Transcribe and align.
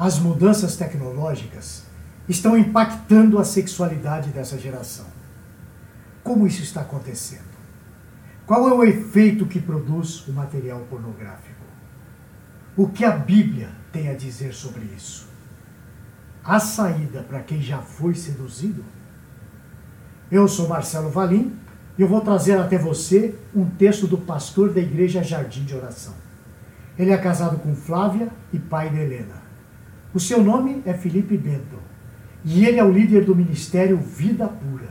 As 0.00 0.18
mudanças 0.18 0.76
tecnológicas 0.76 1.82
estão 2.26 2.56
impactando 2.56 3.38
a 3.38 3.44
sexualidade 3.44 4.30
dessa 4.30 4.58
geração. 4.58 5.04
Como 6.24 6.46
isso 6.46 6.62
está 6.62 6.80
acontecendo? 6.80 7.50
Qual 8.46 8.66
é 8.66 8.72
o 8.72 8.82
efeito 8.82 9.44
que 9.44 9.60
produz 9.60 10.26
o 10.26 10.32
material 10.32 10.80
pornográfico? 10.88 11.60
O 12.74 12.88
que 12.88 13.04
a 13.04 13.10
Bíblia 13.10 13.68
tem 13.92 14.08
a 14.08 14.14
dizer 14.14 14.54
sobre 14.54 14.84
isso? 14.96 15.28
A 16.42 16.58
saída 16.58 17.22
para 17.22 17.42
quem 17.42 17.60
já 17.60 17.82
foi 17.82 18.14
seduzido? 18.14 18.82
Eu 20.32 20.48
sou 20.48 20.66
Marcelo 20.66 21.10
Valim 21.10 21.54
e 21.98 22.00
eu 22.00 22.08
vou 22.08 22.22
trazer 22.22 22.58
até 22.58 22.78
você 22.78 23.38
um 23.54 23.66
texto 23.66 24.06
do 24.06 24.16
pastor 24.16 24.72
da 24.72 24.80
igreja 24.80 25.22
Jardim 25.22 25.64
de 25.64 25.76
Oração. 25.76 26.14
Ele 26.98 27.10
é 27.10 27.18
casado 27.18 27.58
com 27.58 27.76
Flávia 27.76 28.30
e 28.50 28.58
pai 28.58 28.88
de 28.88 28.98
Helena. 28.98 29.49
O 30.12 30.18
seu 30.18 30.42
nome 30.42 30.82
é 30.84 30.92
Felipe 30.92 31.36
Bento 31.36 31.78
e 32.44 32.64
ele 32.66 32.80
é 32.80 32.84
o 32.84 32.90
líder 32.90 33.24
do 33.24 33.36
ministério 33.36 33.96
Vida 33.96 34.48
Pura, 34.48 34.90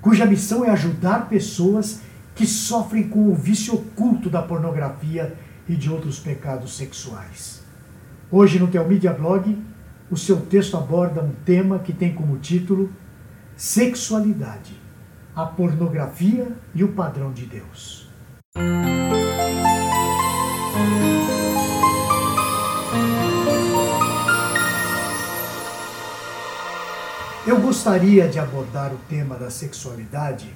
cuja 0.00 0.24
missão 0.24 0.64
é 0.64 0.70
ajudar 0.70 1.28
pessoas 1.28 2.00
que 2.34 2.46
sofrem 2.46 3.08
com 3.08 3.28
o 3.28 3.34
vício 3.34 3.74
oculto 3.74 4.30
da 4.30 4.40
pornografia 4.40 5.34
e 5.68 5.76
de 5.76 5.90
outros 5.90 6.18
pecados 6.18 6.78
sexuais. 6.78 7.62
Hoje 8.30 8.58
no 8.58 8.68
Teu 8.68 8.88
Media 8.88 9.12
Blog, 9.12 9.62
o 10.10 10.16
seu 10.16 10.40
texto 10.40 10.78
aborda 10.78 11.22
um 11.22 11.32
tema 11.44 11.78
que 11.78 11.92
tem 11.92 12.14
como 12.14 12.38
título 12.38 12.90
Sexualidade, 13.56 14.80
a 15.36 15.44
pornografia 15.44 16.56
e 16.74 16.82
o 16.82 16.88
padrão 16.88 17.32
de 17.32 17.44
Deus. 17.44 18.08
Eu 27.54 27.60
gostaria 27.60 28.26
de 28.26 28.40
abordar 28.40 28.92
o 28.92 28.98
tema 29.08 29.36
da 29.36 29.48
sexualidade 29.48 30.52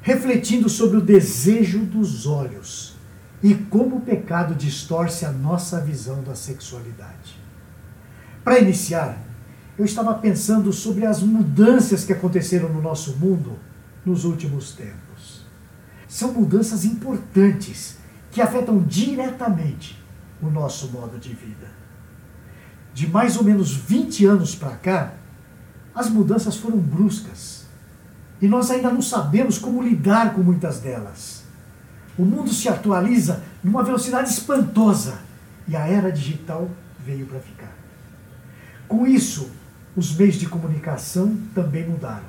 refletindo 0.00 0.66
sobre 0.66 0.96
o 0.96 1.02
desejo 1.02 1.80
dos 1.80 2.26
olhos 2.26 2.96
e 3.42 3.54
como 3.54 3.96
o 3.96 4.00
pecado 4.00 4.54
distorce 4.54 5.26
a 5.26 5.30
nossa 5.30 5.78
visão 5.78 6.22
da 6.22 6.34
sexualidade. 6.34 7.38
Para 8.42 8.58
iniciar, 8.58 9.18
eu 9.78 9.84
estava 9.84 10.14
pensando 10.14 10.72
sobre 10.72 11.04
as 11.04 11.22
mudanças 11.22 12.02
que 12.02 12.14
aconteceram 12.14 12.70
no 12.70 12.80
nosso 12.80 13.18
mundo 13.18 13.58
nos 14.02 14.24
últimos 14.24 14.72
tempos. 14.72 15.44
São 16.08 16.32
mudanças 16.32 16.86
importantes 16.86 17.98
que 18.32 18.40
afetam 18.40 18.82
diretamente 18.82 20.02
o 20.40 20.48
nosso 20.48 20.90
modo 20.92 21.18
de 21.18 21.34
vida. 21.34 21.68
De 22.94 23.06
mais 23.06 23.36
ou 23.36 23.44
menos 23.44 23.76
20 23.76 24.24
anos 24.24 24.54
para 24.54 24.76
cá, 24.76 25.12
as 25.96 26.10
mudanças 26.10 26.56
foram 26.56 26.76
bruscas 26.76 27.64
e 28.40 28.46
nós 28.46 28.70
ainda 28.70 28.90
não 28.90 29.00
sabemos 29.00 29.58
como 29.58 29.82
lidar 29.82 30.34
com 30.34 30.42
muitas 30.42 30.78
delas. 30.78 31.42
O 32.18 32.24
mundo 32.24 32.52
se 32.52 32.68
atualiza 32.68 33.42
numa 33.64 33.82
velocidade 33.82 34.28
espantosa 34.28 35.18
e 35.66 35.74
a 35.74 35.86
era 35.86 36.12
digital 36.12 36.68
veio 37.04 37.24
para 37.26 37.40
ficar. 37.40 37.72
Com 38.86 39.06
isso, 39.06 39.50
os 39.96 40.14
meios 40.14 40.36
de 40.36 40.46
comunicação 40.46 41.34
também 41.54 41.88
mudaram, 41.88 42.26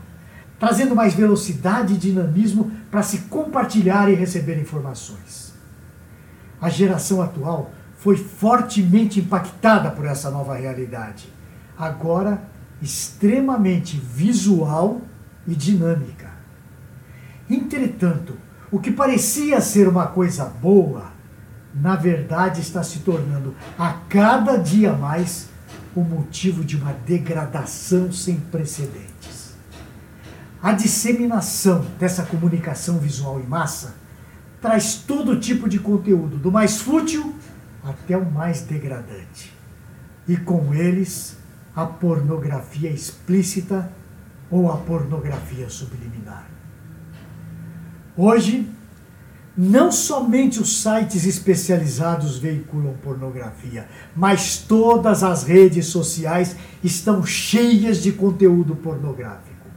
trazendo 0.57 0.95
mais 0.95 1.13
velocidade 1.13 1.93
e 1.93 1.97
dinamismo 1.97 2.71
para 2.89 3.03
se 3.03 3.19
compartilhar 3.23 4.09
e 4.09 4.15
receber 4.15 4.57
informações. 4.59 5.53
A 6.61 6.69
geração 6.69 7.21
atual 7.21 7.71
foi 7.97 8.15
fortemente 8.15 9.19
impactada 9.19 9.91
por 9.91 10.05
essa 10.05 10.31
nova 10.31 10.55
realidade. 10.55 11.31
Agora 11.77 12.41
extremamente 12.81 13.97
visual 13.97 15.01
e 15.47 15.55
dinâmica. 15.55 16.31
Entretanto, 17.49 18.37
o 18.71 18.79
que 18.79 18.91
parecia 18.91 19.61
ser 19.61 19.87
uma 19.87 20.07
coisa 20.07 20.45
boa, 20.45 21.11
na 21.73 21.95
verdade 21.95 22.61
está 22.61 22.83
se 22.83 22.99
tornando 22.99 23.55
a 23.77 23.93
cada 24.09 24.57
dia 24.57 24.93
mais 24.93 25.47
o 25.95 26.01
motivo 26.01 26.63
de 26.63 26.75
uma 26.75 26.93
degradação 26.93 28.11
sem 28.11 28.39
precedentes. 28.39 29.55
A 30.61 30.73
disseminação 30.73 31.85
dessa 31.99 32.23
comunicação 32.23 32.99
visual 32.99 33.39
em 33.39 33.47
massa 33.47 33.95
traz 34.61 34.95
todo 34.95 35.39
tipo 35.39 35.69
de 35.69 35.79
conteúdo, 35.79 36.37
do 36.37 36.51
mais 36.51 36.81
fútil 36.81 37.33
até 37.83 38.17
o 38.17 38.29
mais 38.29 38.61
degradante. 38.61 39.55
E 40.27 40.35
com 40.35 40.73
eles, 40.73 41.36
a 41.77 41.85
pornografia 41.85 42.89
explícita 42.89 43.91
ou 44.49 44.71
a 44.71 44.77
pornografia 44.77 45.69
subliminar. 45.69 46.49
Hoje, 48.17 48.67
não 49.55 49.91
somente 49.91 50.59
os 50.59 50.81
sites 50.81 51.23
especializados 51.23 52.39
veiculam 52.39 52.95
pornografia, 53.03 53.87
mas 54.15 54.57
todas 54.57 55.23
as 55.23 55.43
redes 55.43 55.85
sociais 55.85 56.55
estão 56.83 57.23
cheias 57.23 58.01
de 58.01 58.11
conteúdo 58.11 58.75
pornográfico. 58.75 59.67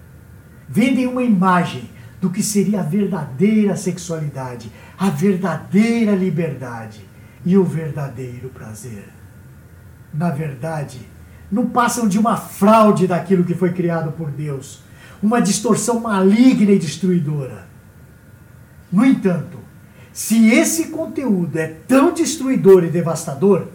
Vendem 0.67 1.07
uma 1.07 1.23
imagem 1.23 1.91
do 2.19 2.31
que 2.31 2.43
seria 2.43 2.81
a 2.81 2.85
verdadeira 2.85 3.77
sexualidade, 3.77 4.73
a 4.97 5.11
verdadeira 5.11 6.13
liberdade 6.13 7.07
e 7.45 7.59
o 7.59 7.65
verdadeiro 7.65 8.49
prazer. 8.49 9.05
Na 10.15 10.31
verdade, 10.31 11.07
não 11.51 11.67
passam 11.67 12.07
de 12.07 12.19
uma 12.19 12.37
fraude 12.37 13.07
daquilo 13.07 13.45
que 13.45 13.55
foi 13.55 13.73
criado 13.73 14.13
por 14.13 14.31
Deus, 14.31 14.83
uma 15.23 15.41
distorção 15.41 16.01
maligna 16.01 16.73
e 16.73 16.79
destruidora. 16.79 17.67
No 18.91 19.05
entanto, 19.05 19.59
se 20.13 20.49
esse 20.51 20.89
conteúdo 20.89 21.57
é 21.57 21.67
tão 21.87 22.13
destruidor 22.13 22.85
e 22.85 22.91
devastador, 22.91 23.69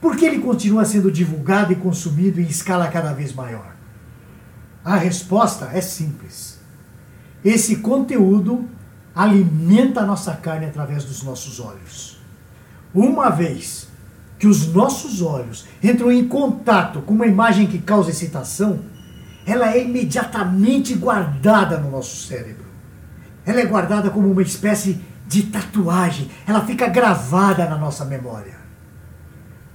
por 0.00 0.16
que 0.16 0.24
ele 0.24 0.40
continua 0.40 0.84
sendo 0.84 1.10
divulgado 1.10 1.72
e 1.72 1.76
consumido 1.76 2.40
em 2.40 2.44
escala 2.44 2.88
cada 2.88 3.12
vez 3.12 3.32
maior? 3.32 3.74
A 4.84 4.96
resposta 4.96 5.70
é 5.72 5.80
simples. 5.80 6.58
Esse 7.44 7.76
conteúdo 7.76 8.68
alimenta 9.14 10.00
a 10.00 10.06
nossa 10.06 10.34
carne 10.34 10.66
através 10.66 11.04
dos 11.04 11.22
nossos 11.22 11.58
olhos. 11.58 12.20
Uma 12.94 13.30
vez 13.30 13.88
que 14.38 14.46
os 14.46 14.72
nossos 14.72 15.20
olhos 15.20 15.66
entram 15.82 16.12
em 16.12 16.26
contato 16.28 17.02
com 17.02 17.14
uma 17.14 17.26
imagem 17.26 17.66
que 17.66 17.78
causa 17.78 18.10
excitação, 18.10 18.80
ela 19.44 19.72
é 19.72 19.82
imediatamente 19.82 20.94
guardada 20.94 21.78
no 21.78 21.90
nosso 21.90 22.26
cérebro. 22.26 22.66
Ela 23.44 23.60
é 23.60 23.66
guardada 23.66 24.10
como 24.10 24.30
uma 24.30 24.42
espécie 24.42 25.00
de 25.26 25.44
tatuagem, 25.44 26.30
ela 26.46 26.64
fica 26.64 26.88
gravada 26.88 27.68
na 27.68 27.76
nossa 27.76 28.04
memória. 28.04 28.56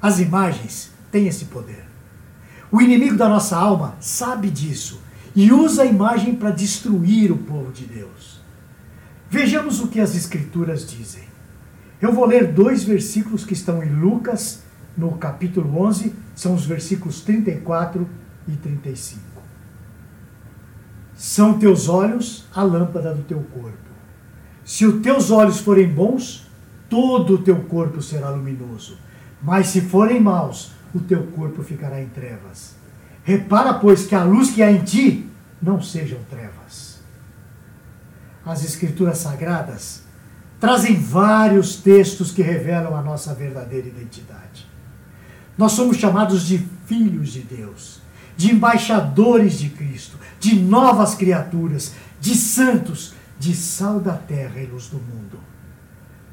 As 0.01 0.19
imagens 0.19 0.91
têm 1.11 1.27
esse 1.27 1.45
poder. 1.45 1.85
O 2.71 2.81
inimigo 2.81 3.15
da 3.15 3.29
nossa 3.29 3.55
alma 3.55 3.95
sabe 3.99 4.49
disso 4.49 5.01
e 5.35 5.51
usa 5.51 5.83
a 5.83 5.85
imagem 5.85 6.35
para 6.35 6.51
destruir 6.51 7.31
o 7.31 7.37
povo 7.37 7.71
de 7.71 7.85
Deus. 7.85 8.41
Vejamos 9.29 9.79
o 9.79 9.87
que 9.87 9.99
as 9.99 10.15
Escrituras 10.15 10.87
dizem. 10.87 11.32
Eu 12.03 12.11
vou 12.11 12.25
ler 12.25 12.51
dois 12.51 12.83
versículos 12.83 13.45
que 13.45 13.53
estão 13.53 13.81
em 13.81 13.87
Lucas, 13.89 14.61
no 14.97 15.13
capítulo 15.13 15.81
11, 15.83 16.13
são 16.35 16.53
os 16.53 16.65
versículos 16.65 17.21
34 17.21 18.05
e 18.45 18.51
35. 18.57 19.21
São 21.15 21.57
teus 21.57 21.87
olhos 21.87 22.45
a 22.53 22.61
lâmpada 22.61 23.13
do 23.13 23.23
teu 23.23 23.39
corpo. 23.39 23.77
Se 24.65 24.85
os 24.85 25.01
teus 25.01 25.31
olhos 25.31 25.61
forem 25.61 25.87
bons, 25.87 26.45
todo 26.89 27.35
o 27.35 27.41
teu 27.41 27.63
corpo 27.63 28.01
será 28.01 28.31
luminoso. 28.31 28.97
Mas 29.41 29.67
se 29.67 29.79
forem 29.79 30.19
maus, 30.19 30.73
o 30.93 30.99
teu 30.99 31.23
corpo 31.27 31.63
ficará 31.63 32.01
em 32.01 32.09
trevas. 32.09 32.75
Repara, 33.23 33.75
pois, 33.75 34.05
que 34.05 34.13
a 34.13 34.25
luz 34.25 34.51
que 34.51 34.61
há 34.61 34.69
em 34.69 34.83
ti 34.83 35.29
não 35.61 35.81
sejam 35.81 36.19
trevas. 36.29 36.99
As 38.45 38.61
Escrituras 38.65 39.19
Sagradas 39.19 40.03
trazem 40.63 40.95
vários 40.95 41.75
textos 41.75 42.31
que 42.31 42.41
revelam 42.41 42.95
a 42.95 43.01
nossa 43.01 43.33
verdadeira 43.33 43.85
identidade. 43.85 44.65
Nós 45.57 45.73
somos 45.73 45.97
chamados 45.97 46.47
de 46.47 46.57
filhos 46.85 47.33
de 47.33 47.41
Deus, 47.41 47.99
de 48.37 48.53
embaixadores 48.53 49.59
de 49.59 49.67
Cristo, 49.67 50.17
de 50.39 50.57
novas 50.57 51.15
criaturas, 51.15 51.95
de 52.17 52.33
santos, 52.33 53.13
de 53.37 53.53
sal 53.53 53.99
da 53.99 54.13
terra 54.13 54.61
e 54.61 54.65
luz 54.65 54.87
do 54.87 54.99
mundo. 54.99 55.37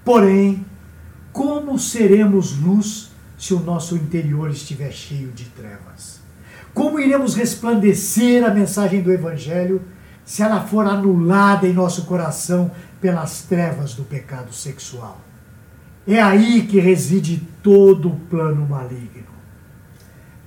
Porém, 0.05 0.65
como 1.33 1.76
seremos 1.76 2.56
luz 2.56 3.11
se 3.37 3.53
o 3.53 3.59
nosso 3.59 3.97
interior 3.97 4.49
estiver 4.49 4.93
cheio 4.93 5.33
de 5.33 5.47
trevas? 5.47 6.21
Como 6.73 7.00
iremos 7.00 7.35
resplandecer 7.35 8.44
a 8.44 8.55
mensagem 8.55 9.03
do 9.03 9.12
Evangelho 9.12 9.83
se 10.25 10.41
ela 10.41 10.61
for 10.61 10.87
anulada 10.87 11.67
em 11.67 11.73
nosso 11.73 12.05
coração 12.05 12.71
pelas 13.00 13.43
trevas 13.43 13.94
do 13.94 14.05
pecado 14.05 14.52
sexual. 14.52 15.20
É 16.06 16.20
aí 16.20 16.67
que 16.67 16.81
reside 16.81 17.47
todo 17.62 18.08
o 18.08 18.20
plano 18.20 18.67
maligno. 18.69 19.31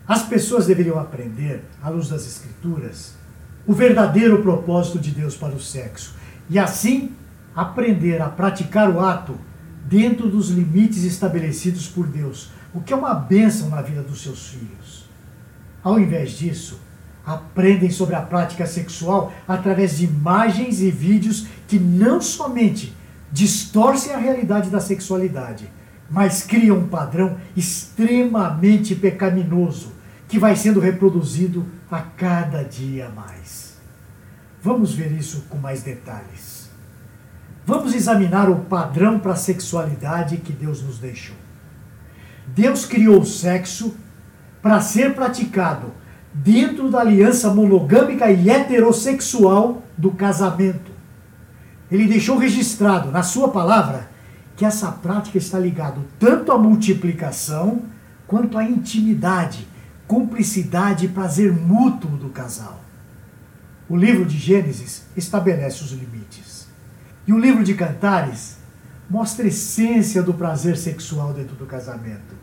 As 0.08 0.24
pessoas 0.24 0.68
deveriam 0.68 1.00
aprender, 1.00 1.64
à 1.82 1.90
luz 1.90 2.10
das 2.10 2.28
Escrituras, 2.28 3.16
o 3.66 3.74
verdadeiro 3.74 4.42
propósito 4.42 5.00
de 5.00 5.12
Deus 5.12 5.36
para 5.36 5.56
o 5.56 5.60
sexo 5.60 6.16
e 6.50 6.60
assim 6.60 7.14
aprender 7.56 8.22
a 8.22 8.28
praticar 8.28 8.90
o 8.90 9.00
ato 9.00 9.38
dentro 9.86 10.30
dos 10.30 10.50
limites 10.50 11.04
estabelecidos 11.04 11.88
por 11.88 12.08
Deus, 12.08 12.52
o 12.74 12.82
que 12.82 12.92
é 12.92 12.96
uma 12.96 13.14
bênção 13.14 13.70
na 13.70 13.82
vida 13.82 14.02
dos 14.02 14.22
seus 14.22 14.50
filhos. 14.50 15.08
Ao 15.84 16.00
invés 16.00 16.32
disso, 16.32 16.80
aprendem 17.26 17.90
sobre 17.90 18.16
a 18.16 18.22
prática 18.22 18.66
sexual 18.66 19.32
através 19.48 19.98
de 19.98 20.06
imagens 20.06 20.82
e 20.82 20.92
vídeos 20.92 21.48
que 21.68 21.80
não 21.80 22.22
somente 22.22 22.94
distorcem 23.32 24.14
a 24.14 24.18
realidade 24.18 24.70
da 24.70 24.80
sexualidade, 24.80 25.72
mas 26.10 26.44
criam 26.44 26.78
um 26.78 26.88
padrão 26.88 27.38
extremamente 27.56 28.94
pecaminoso 28.94 29.94
que 30.28 30.38
vai 30.38 30.56
sendo 30.56 30.80
reproduzido 30.80 31.66
a 31.90 32.02
cada 32.02 32.64
dia 32.64 33.10
mais. 33.10 33.78
Vamos 34.62 34.94
ver 34.94 35.12
isso 35.12 35.46
com 35.50 35.58
mais 35.58 35.82
detalhes. 35.82 36.70
Vamos 37.66 37.94
examinar 37.96 38.50
o 38.50 38.60
padrão 38.66 39.20
para 39.20 39.34
a 39.34 39.38
sexualidade 39.38 40.38
que 40.38 40.52
Deus 40.52 40.82
nos 40.82 41.00
deixou. 41.00 41.36
Deus 42.48 42.86
criou 42.86 43.22
o 43.22 43.26
sexo 43.26 43.96
para 44.62 44.82
ser 44.82 45.14
praticado 45.16 45.92
dentro 46.34 46.90
da 46.90 47.02
aliança 47.02 47.54
monogâmica 47.54 48.32
e 48.32 48.50
heterossexual 48.50 49.84
do 49.98 50.12
casamento. 50.12 50.92
Ele 51.92 52.08
deixou 52.08 52.38
registrado 52.38 53.12
na 53.12 53.22
sua 53.22 53.50
palavra 53.50 54.10
que 54.56 54.66
essa 54.66 54.92
prática 54.92 55.38
está 55.38 55.60
ligada 55.60 56.02
tanto 56.20 56.52
à 56.52 56.58
multiplicação 56.58 57.84
quanto 58.26 58.58
à 58.58 58.64
intimidade, 58.64 59.68
cumplicidade 60.08 61.06
e 61.06 61.10
prazer 61.10 61.52
mútuo 61.52 62.18
do 62.18 62.30
casal. 62.30 62.84
O 63.88 63.96
livro 63.96 64.26
de 64.26 64.38
Gênesis 64.38 65.04
estabelece 65.16 65.84
os 65.84 65.92
limites. 65.92 66.68
E 67.28 67.34
o 67.34 67.38
livro 67.38 67.64
de 67.64 67.74
Cantares 67.74 68.58
mostra 69.10 69.46
a 69.46 69.48
essência 69.48 70.24
do 70.24 70.34
prazer 70.34 70.78
sexual 70.78 71.34
dentro 71.34 71.56
do 71.56 71.66
casamento. 71.66 72.34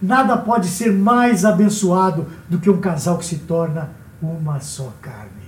Nada 0.00 0.36
pode 0.36 0.68
ser 0.68 0.92
mais 0.92 1.44
abençoado 1.44 2.26
do 2.48 2.58
que 2.58 2.68
um 2.68 2.80
casal 2.80 3.18
que 3.18 3.24
se 3.24 3.38
torna 3.38 3.90
uma 4.20 4.60
só 4.60 4.92
carne. 5.00 5.46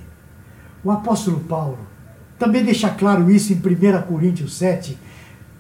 O 0.83 0.91
apóstolo 0.91 1.41
Paulo 1.41 1.79
também 2.39 2.65
deixa 2.65 2.89
claro 2.89 3.31
isso 3.31 3.53
em 3.53 3.57
1 3.57 4.03
Coríntios 4.03 4.57
7, 4.57 4.99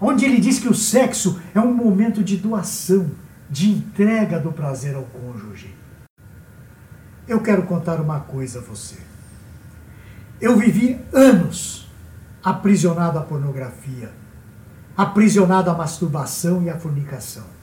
onde 0.00 0.25
ele 0.25 0.41
diz 0.41 0.59
que 0.59 0.69
o 0.69 0.75
sexo 0.75 1.41
é 1.55 1.61
um 1.61 1.75
momento 1.75 2.23
de 2.23 2.37
doação, 2.37 3.11
de 3.50 3.70
entrega 3.70 4.38
do 4.38 4.53
prazer 4.53 4.94
ao 4.94 5.03
cônjuge. 5.03 5.75
Eu 7.26 7.41
quero 7.41 7.65
contar 7.65 8.00
uma 8.00 8.20
coisa 8.20 8.61
a 8.61 8.62
você. 8.62 8.97
Eu 10.41 10.56
vivi 10.56 10.99
anos 11.12 11.91
aprisionado 12.43 13.19
à 13.19 13.23
pornografia, 13.23 14.11
aprisionado 14.97 15.70
à 15.70 15.75
masturbação 15.75 16.62
e 16.62 16.70
à 16.70 16.79
fornicação 16.79 17.57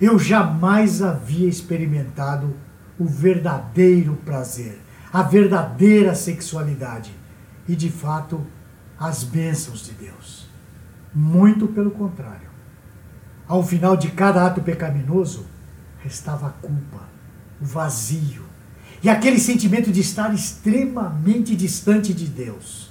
eu 0.00 0.18
jamais 0.18 1.02
havia 1.02 1.48
experimentado 1.48 2.54
o 2.98 3.04
verdadeiro 3.04 4.14
prazer, 4.24 4.78
a 5.12 5.22
verdadeira 5.22 6.14
sexualidade 6.14 7.12
e, 7.68 7.74
de 7.74 7.90
fato, 7.90 8.44
as 8.98 9.24
bênçãos 9.24 9.84
de 9.84 9.92
Deus. 9.92 10.48
Muito 11.14 11.68
pelo 11.68 11.90
contrário. 11.90 12.48
Ao 13.46 13.62
final 13.62 13.96
de 13.96 14.10
cada 14.10 14.46
ato 14.46 14.60
pecaminoso, 14.60 15.46
restava 16.00 16.48
a 16.48 16.50
culpa, 16.50 17.08
o 17.60 17.64
vazio 17.64 18.42
e 19.02 19.08
aquele 19.08 19.38
sentimento 19.38 19.90
de 19.90 20.00
estar 20.00 20.34
extremamente 20.34 21.54
distante 21.54 22.12
de 22.12 22.26
Deus. 22.26 22.90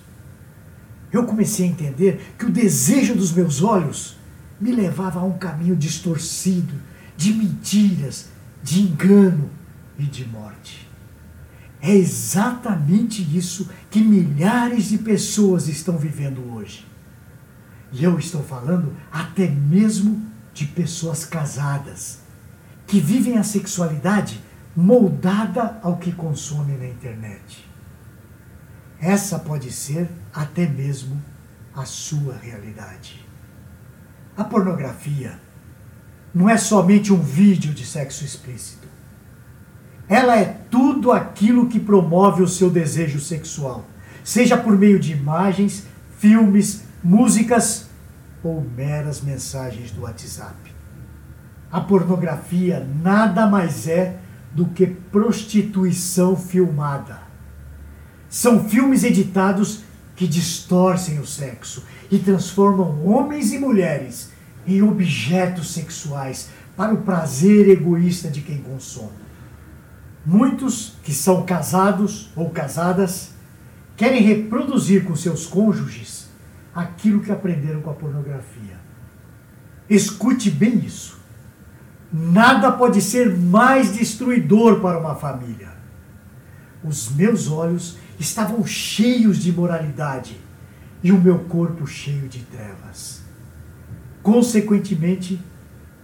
Eu 1.12 1.26
comecei 1.26 1.66
a 1.66 1.70
entender 1.70 2.34
que 2.38 2.46
o 2.46 2.52
desejo 2.52 3.16
dos 3.16 3.32
meus 3.32 3.62
olhos 3.62 4.18
me 4.60 4.72
levava 4.72 5.20
a 5.20 5.24
um 5.24 5.38
caminho 5.38 5.76
distorcido 5.76 6.74
de 7.18 7.34
mentiras, 7.34 8.30
de 8.64 8.82
engano 8.82 9.50
e 9.98 10.04
de 10.04 10.26
morte. 10.26 10.88
É 11.82 11.94
exatamente 11.94 13.22
isso 13.36 13.70
que 13.90 14.00
milhares 14.00 14.86
de 14.86 15.00
pessoas 15.00 15.68
estão 15.68 15.98
vivendo 15.98 16.54
hoje. 16.54 16.86
E 17.92 18.04
eu 18.04 18.18
estou 18.20 18.44
falando 18.44 18.96
até 19.12 19.48
mesmo 19.48 20.26
de 20.54 20.66
pessoas 20.66 21.26
casadas, 21.26 22.20
que 22.86 23.00
vivem 23.00 23.38
a 23.38 23.44
sexualidade 23.44 24.42
moldada 24.76 25.80
ao 25.82 25.98
que 25.98 26.12
consomem 26.12 26.78
na 26.78 26.88
internet. 26.88 27.68
Essa 29.00 29.40
pode 29.40 29.72
ser 29.72 30.10
até 30.34 30.68
mesmo 30.68 31.22
a 31.76 31.86
sua 31.86 32.36
realidade. 32.36 33.26
A 34.36 34.44
pornografia 34.44 35.40
não 36.38 36.48
é 36.48 36.56
somente 36.56 37.12
um 37.12 37.20
vídeo 37.20 37.74
de 37.74 37.84
sexo 37.84 38.24
explícito. 38.24 38.88
Ela 40.08 40.38
é 40.38 40.46
tudo 40.70 41.12
aquilo 41.12 41.68
que 41.68 41.80
promove 41.80 42.44
o 42.44 42.48
seu 42.48 42.70
desejo 42.70 43.20
sexual, 43.20 43.88
seja 44.24 44.56
por 44.56 44.78
meio 44.78 45.00
de 45.00 45.14
imagens, 45.14 45.88
filmes, 46.20 46.84
músicas 47.04 47.88
ou 48.44 48.62
meras 48.62 49.20
mensagens 49.20 49.90
do 49.90 50.04
WhatsApp. 50.04 50.76
A 51.72 51.82
pornografia 51.82 52.88
nada 53.02 53.48
mais 53.48 53.88
é 53.88 54.20
do 54.54 54.68
que 54.68 54.86
prostituição 54.86 56.36
filmada. 56.36 57.20
São 58.30 58.70
filmes 58.70 59.04
editados 59.04 59.82
que 60.16 60.28
distorcem 60.28 61.18
o 61.18 61.26
sexo 61.26 61.84
e 62.12 62.20
transformam 62.20 63.04
homens 63.08 63.52
e 63.52 63.58
mulheres 63.58 64.37
em 64.68 64.82
objetos 64.82 65.72
sexuais 65.72 66.50
para 66.76 66.94
o 66.94 67.02
prazer 67.02 67.70
egoísta 67.70 68.30
de 68.30 68.42
quem 68.42 68.58
consome. 68.58 69.26
Muitos 70.26 70.94
que 71.04 71.14
são 71.14 71.46
casados 71.46 72.32
ou 72.36 72.50
casadas 72.50 73.32
querem 73.96 74.22
reproduzir 74.22 75.06
com 75.06 75.16
seus 75.16 75.48
cônjuges 75.48 76.28
aquilo 76.76 77.22
que 77.22 77.32
aprenderam 77.32 77.82
com 77.82 77.90
a 77.90 77.94
pornografia. 77.94 78.78
Escute 79.90 80.52
bem 80.52 80.80
isso. 80.86 81.18
Nada 82.12 82.72
pode 82.72 83.02
ser 83.02 83.36
mais 83.36 83.96
destruidor 83.96 84.80
para 84.80 85.00
uma 85.00 85.16
família. 85.16 85.72
Os 86.84 87.10
meus 87.10 87.50
olhos 87.50 87.98
estavam 88.20 88.66
cheios 88.66 89.38
de 89.40 89.52
moralidade 89.52 90.40
e 91.02 91.12
o 91.12 91.20
meu 91.20 91.40
corpo 91.40 91.88
cheio 91.88 92.28
de 92.28 92.40
trevas. 92.40 93.27
Consequentemente, 94.28 95.42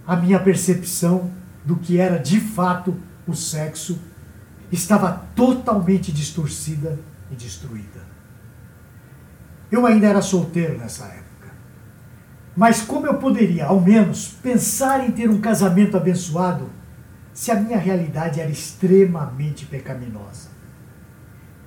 a 0.08 0.16
minha 0.16 0.40
percepção 0.40 1.30
do 1.66 1.76
que 1.76 2.00
era 2.00 2.18
de 2.18 2.40
fato 2.40 2.98
o 3.28 3.34
sexo 3.34 4.00
estava 4.72 5.26
totalmente 5.36 6.10
distorcida 6.10 6.98
e 7.30 7.36
destruída. 7.36 8.00
Eu 9.70 9.86
ainda 9.86 10.08
era 10.08 10.22
solteiro 10.22 10.78
nessa 10.78 11.04
época. 11.04 11.52
Mas 12.56 12.82
como 12.82 13.06
eu 13.08 13.16
poderia, 13.16 13.66
ao 13.66 13.82
menos, 13.82 14.30
pensar 14.42 15.06
em 15.06 15.12
ter 15.12 15.30
um 15.30 15.42
casamento 15.42 15.98
abençoado 15.98 16.70
se 17.34 17.52
a 17.52 17.60
minha 17.60 17.78
realidade 17.78 18.40
era 18.40 18.50
extremamente 18.50 19.66
pecaminosa? 19.66 20.48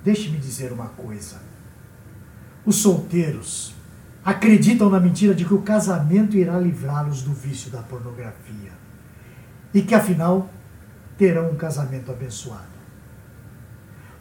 Deixe-me 0.03 0.39
dizer 0.39 0.71
uma 0.73 0.87
coisa. 0.87 1.39
Os 2.65 2.77
solteiros 2.77 3.76
acreditam 4.27 4.89
na 4.89 4.99
mentira 4.99 5.33
de 5.33 5.45
que 5.45 5.53
o 5.53 5.61
casamento 5.61 6.35
irá 6.35 6.59
livrá-los 6.59 7.21
do 7.21 7.31
vício 7.31 7.71
da 7.71 7.81
pornografia 7.81 8.73
e 9.73 9.81
que 9.81 9.95
afinal 9.95 10.49
terão 11.17 11.49
um 11.49 11.55
casamento 11.55 12.11
abençoado. 12.11 12.75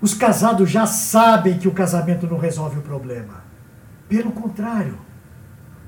Os 0.01 0.15
casados 0.15 0.71
já 0.71 0.87
sabem 0.87 1.59
que 1.59 1.67
o 1.67 1.73
casamento 1.73 2.25
não 2.29 2.39
resolve 2.39 2.79
o 2.79 2.83
problema. 2.83 3.43
Pelo 4.09 4.31
contrário, 4.31 4.97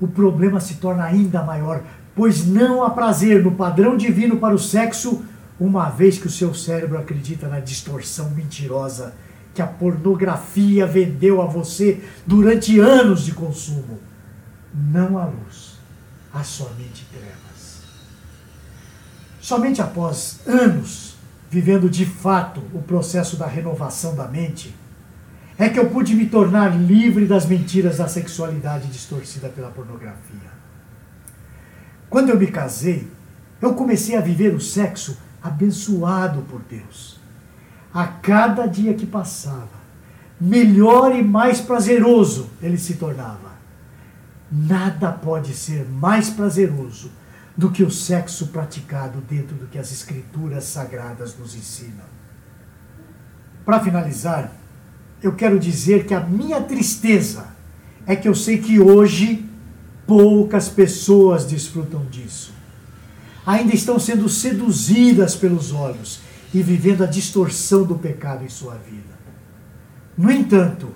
o 0.01 0.07
problema 0.07 0.59
se 0.59 0.75
torna 0.75 1.05
ainda 1.05 1.41
maior, 1.41 1.81
pois 2.13 2.45
não 2.45 2.83
há 2.83 2.89
prazer 2.89 3.41
no 3.41 3.53
padrão 3.53 3.95
divino 3.95 4.35
para 4.35 4.53
o 4.53 4.59
sexo, 4.59 5.23
uma 5.57 5.89
vez 5.89 6.17
que 6.17 6.27
o 6.27 6.31
seu 6.31 6.53
cérebro 6.53 6.97
acredita 6.97 7.47
na 7.47 7.61
distorção 7.61 8.31
mentirosa 8.31 9.13
que 9.53 9.61
a 9.61 9.67
pornografia 9.67 10.85
vendeu 10.85 11.41
a 11.41 11.45
você 11.45 12.03
durante 12.27 12.81
anos 12.81 13.23
de 13.23 13.31
consumo 13.31 14.08
não 14.73 15.17
há 15.17 15.25
luz, 15.25 15.77
há 16.33 16.43
somente 16.43 17.05
trevas. 17.11 17.83
Somente 19.41 19.81
após 19.81 20.39
anos 20.47 21.09
vivendo 21.49 21.89
de 21.89 22.05
fato 22.05 22.61
o 22.73 22.81
processo 22.81 23.35
da 23.35 23.47
renovação 23.47 24.15
da 24.15 24.27
mente, 24.27 24.73
é 25.57 25.67
que 25.67 25.79
eu 25.79 25.89
pude 25.89 26.15
me 26.15 26.27
tornar 26.27 26.79
livre 26.79 27.25
das 27.25 27.45
mentiras 27.45 27.97
da 27.97 28.07
sexualidade 28.07 28.87
distorcida 28.87 29.49
pela 29.49 29.69
pornografia. 29.69 30.59
Quando 32.09 32.29
eu 32.29 32.39
me 32.39 32.47
casei, 32.47 33.07
eu 33.61 33.73
comecei 33.73 34.15
a 34.15 34.21
viver 34.21 34.53
o 34.53 34.61
sexo 34.61 35.17
abençoado 35.41 36.41
por 36.43 36.61
Deus. 36.61 37.19
A 37.93 38.07
cada 38.07 38.67
dia 38.67 38.93
que 38.93 39.05
passava, 39.05 39.79
melhor 40.39 41.13
e 41.13 41.23
mais 41.23 41.59
prazeroso 41.59 42.49
ele 42.61 42.77
se 42.77 42.93
tornava. 42.93 43.48
Nada 44.51 45.11
pode 45.11 45.53
ser 45.53 45.87
mais 45.87 46.29
prazeroso 46.29 47.11
do 47.55 47.69
que 47.69 47.83
o 47.83 47.91
sexo 47.91 48.47
praticado 48.47 49.21
dentro 49.21 49.55
do 49.55 49.67
que 49.67 49.77
as 49.77 49.91
Escrituras 49.91 50.63
Sagradas 50.63 51.37
nos 51.37 51.55
ensinam. 51.55 52.05
Para 53.65 53.81
finalizar, 53.81 54.51
eu 55.21 55.35
quero 55.35 55.59
dizer 55.59 56.05
que 56.05 56.13
a 56.13 56.21
minha 56.21 56.61
tristeza 56.61 57.47
é 58.07 58.15
que 58.15 58.27
eu 58.27 58.33
sei 58.33 58.57
que 58.57 58.79
hoje 58.79 59.45
poucas 60.07 60.69
pessoas 60.69 61.45
desfrutam 61.45 62.05
disso. 62.05 62.53
Ainda 63.45 63.75
estão 63.75 63.99
sendo 63.99 64.27
seduzidas 64.27 65.35
pelos 65.35 65.71
olhos 65.71 66.21
e 66.53 66.63
vivendo 66.63 67.03
a 67.03 67.07
distorção 67.07 67.83
do 67.83 67.95
pecado 67.95 68.43
em 68.43 68.49
sua 68.49 68.75
vida. 68.75 69.19
No 70.17 70.31
entanto, 70.31 70.89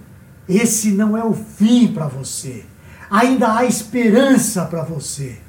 esse 0.50 0.92
não 0.92 1.16
é 1.16 1.24
o 1.24 1.34
fim 1.34 1.94
para 1.94 2.08
você. 2.08 2.66
Ainda 3.10 3.58
há 3.58 3.66
esperança 3.66 4.66
para 4.66 4.84
você. 4.84 5.40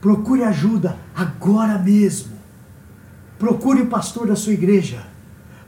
Procure 0.00 0.42
ajuda 0.44 0.96
agora 1.14 1.78
mesmo. 1.78 2.36
Procure 3.38 3.82
o 3.82 3.86
pastor 3.86 4.26
da 4.26 4.36
sua 4.36 4.52
igreja. 4.52 5.06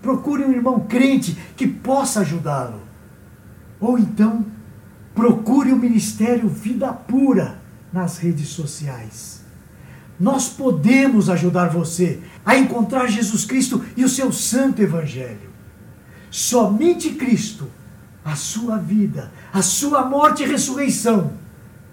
Procure 0.01 0.45
um 0.45 0.53
irmão 0.53 0.81
crente 0.81 1.37
que 1.57 1.67
possa 1.67 2.21
ajudá-lo. 2.21 2.81
Ou 3.81 3.99
então, 3.99 4.47
procure 5.15 5.73
o 5.73 5.77
ministério 5.77 6.49
Vida 6.49 6.93
Pura 6.93 7.61
nas 7.93 8.19
redes 8.19 8.49
sociais. 8.49 9.45
Nós 10.19 10.49
podemos 10.49 11.31
ajudar 11.31 11.69
você 11.69 12.21
a 12.45 12.57
encontrar 12.57 13.07
Jesus 13.07 13.45
Cristo 13.45 13.85
e 13.97 14.05
o 14.05 14.09
seu 14.09 14.33
santo 14.33 14.83
evangelho. 14.83 15.49
Somente 16.31 17.11
Cristo, 17.11 17.69
a 18.29 18.37
sua 18.37 18.77
vida, 18.77 19.33
a 19.51 19.63
sua 19.63 20.05
morte 20.05 20.43
e 20.43 20.47
ressurreição, 20.47 21.33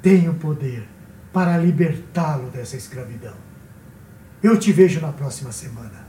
tem 0.01 0.27
o 0.27 0.33
poder 0.33 0.85
para 1.31 1.57
libertá-lo 1.57 2.49
dessa 2.49 2.75
escravidão. 2.75 3.35
Eu 4.43 4.59
te 4.59 4.71
vejo 4.73 4.99
na 4.99 5.13
próxima 5.13 5.51
semana. 5.53 6.05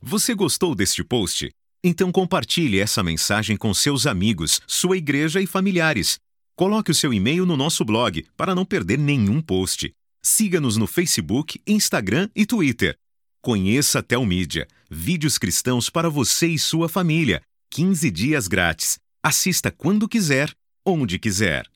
Você 0.00 0.32
gostou 0.34 0.74
deste 0.76 1.02
post? 1.02 1.50
Então 1.82 2.12
compartilhe 2.12 2.78
essa 2.78 3.02
mensagem 3.02 3.56
com 3.56 3.74
seus 3.74 4.06
amigos, 4.06 4.60
sua 4.66 4.96
igreja 4.96 5.40
e 5.40 5.46
familiares. 5.46 6.20
Coloque 6.56 6.92
o 6.92 6.94
seu 6.94 7.12
e-mail 7.12 7.44
no 7.44 7.56
nosso 7.56 7.84
blog 7.84 8.24
para 8.36 8.54
não 8.54 8.64
perder 8.64 8.98
nenhum 8.98 9.42
post. 9.42 9.92
Siga-nos 10.22 10.76
no 10.76 10.86
Facebook, 10.86 11.60
Instagram 11.66 12.28
e 12.36 12.46
Twitter. 12.46 12.96
Conheça 13.40 13.98
a 13.98 14.02
Telmídia, 14.02 14.68
vídeos 14.88 15.36
cristãos 15.36 15.90
para 15.90 16.08
você 16.08 16.46
e 16.46 16.58
sua 16.60 16.88
família. 16.88 17.42
15 17.74 18.10
dias 18.10 18.48
grátis. 18.48 18.98
Assista 19.22 19.70
quando 19.70 20.06
quiser, 20.06 20.54
onde 20.84 21.18
quiser. 21.18 21.71